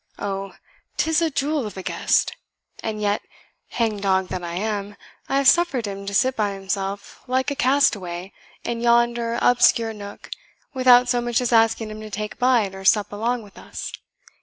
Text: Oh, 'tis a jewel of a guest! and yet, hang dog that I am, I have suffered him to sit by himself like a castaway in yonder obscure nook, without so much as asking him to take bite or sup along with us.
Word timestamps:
Oh, 0.17 0.55
'tis 0.97 1.21
a 1.21 1.29
jewel 1.29 1.67
of 1.67 1.77
a 1.77 1.83
guest! 1.83 2.35
and 2.81 2.99
yet, 2.99 3.21
hang 3.69 3.97
dog 3.99 4.29
that 4.29 4.43
I 4.43 4.55
am, 4.55 4.95
I 5.29 5.37
have 5.37 5.47
suffered 5.47 5.85
him 5.85 6.07
to 6.07 6.13
sit 6.15 6.35
by 6.35 6.53
himself 6.55 7.21
like 7.27 7.51
a 7.51 7.55
castaway 7.55 8.33
in 8.63 8.81
yonder 8.81 9.37
obscure 9.43 9.93
nook, 9.93 10.31
without 10.73 11.07
so 11.07 11.21
much 11.21 11.39
as 11.39 11.53
asking 11.53 11.91
him 11.91 12.01
to 12.01 12.09
take 12.09 12.39
bite 12.39 12.73
or 12.73 12.83
sup 12.83 13.13
along 13.13 13.43
with 13.43 13.59
us. 13.59 13.91